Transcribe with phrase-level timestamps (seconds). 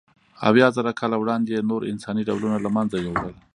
[0.49, 3.35] اویازره کاله وړاندې یې نور انساني ډولونه له منځه یووړل.